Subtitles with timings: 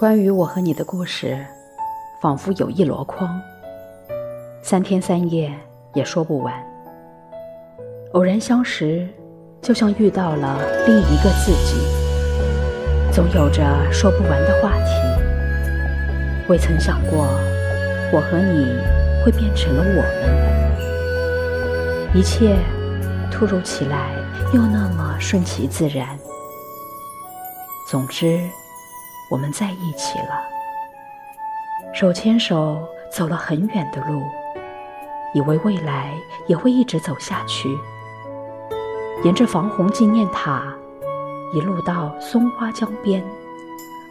[0.00, 1.44] 关于我和你的故事，
[2.22, 3.38] 仿佛有一箩筐，
[4.62, 5.52] 三天三夜
[5.92, 6.54] 也说不完。
[8.14, 9.06] 偶然相识，
[9.60, 11.76] 就像遇到了另一个自己，
[13.12, 13.62] 总有着
[13.92, 14.92] 说不完的话题。
[16.48, 17.26] 未曾想过，
[18.10, 18.64] 我和你
[19.22, 20.00] 会变成了我
[22.08, 22.56] 们，一切
[23.30, 24.14] 突如其来，
[24.54, 26.18] 又那么顺其自然。
[27.86, 28.40] 总之，
[29.30, 30.42] 我们在一起了，
[31.94, 34.24] 手牵手走了很远的路，
[35.32, 36.12] 以为未来
[36.48, 37.78] 也会一直走下去。
[39.22, 40.64] 沿着防洪纪念塔，
[41.54, 43.22] 一路到松花江边，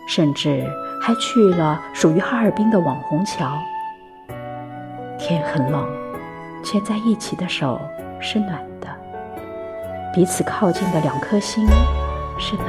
[0.07, 0.65] 甚至
[1.01, 3.59] 还去了属于哈尔滨的网红桥。
[5.17, 5.85] 天很冷，
[6.63, 7.77] 牵在一起的手
[8.21, 8.87] 是暖的，
[10.13, 11.67] 彼此靠近的两颗心
[12.37, 12.67] 是暖，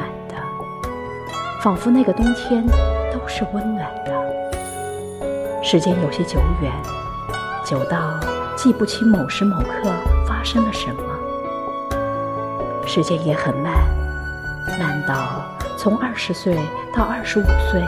[1.63, 2.67] 仿佛那个冬天
[3.13, 5.63] 都是温暖的。
[5.63, 6.73] 时间有些久远，
[7.63, 8.19] 久到
[8.57, 9.91] 记不清某时某刻
[10.27, 11.03] 发生了什么。
[12.87, 13.75] 时间也很慢，
[14.79, 15.43] 慢到
[15.77, 16.57] 从二十岁
[16.95, 17.83] 到二十五岁，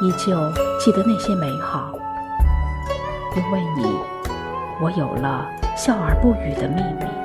[0.00, 0.38] 依旧
[0.78, 1.90] 记得那些美好。
[3.34, 3.96] 因为你，
[4.80, 5.44] 我有了
[5.76, 7.15] 笑而不语的秘密。